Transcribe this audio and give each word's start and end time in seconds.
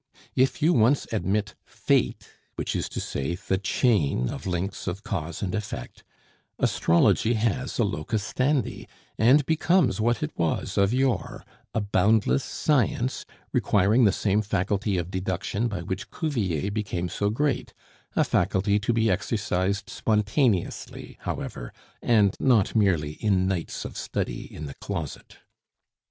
If 0.35 0.63
you 0.63 0.73
once 0.73 1.05
admit 1.11 1.53
fate, 1.63 2.27
which 2.55 2.75
is 2.75 2.89
to 2.89 2.99
say, 2.99 3.35
the 3.35 3.59
chain 3.59 4.29
of 4.29 4.47
links 4.47 4.87
of 4.87 5.03
cause 5.03 5.43
and 5.43 5.53
effect, 5.53 6.03
astrology 6.57 7.33
has 7.33 7.77
a 7.77 7.83
locus 7.83 8.23
standi, 8.23 8.87
and 9.19 9.45
becomes 9.45 10.01
what 10.01 10.23
it 10.23 10.35
was 10.35 10.75
of 10.75 10.91
yore, 10.91 11.45
a 11.75 11.81
boundless 11.81 12.43
science, 12.43 13.27
requiring 13.53 14.05
the 14.05 14.11
same 14.11 14.41
faculty 14.41 14.97
of 14.97 15.11
deduction 15.11 15.67
by 15.67 15.83
which 15.83 16.09
Cuvier 16.09 16.71
became 16.71 17.07
so 17.07 17.29
great, 17.29 17.71
a 18.15 18.23
faculty 18.23 18.79
to 18.79 18.93
be 18.93 19.11
exercised 19.11 19.87
spontaneously, 19.87 21.17
however, 21.19 21.71
and 22.01 22.35
not 22.39 22.75
merely 22.75 23.11
in 23.11 23.47
nights 23.47 23.85
of 23.85 23.95
study 23.95 24.51
in 24.51 24.65
the 24.65 24.73
closet. 24.73 25.37